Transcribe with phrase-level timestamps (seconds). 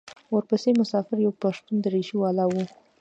[0.35, 2.53] ورپسې مسافر یو پښتون درېشي والا و.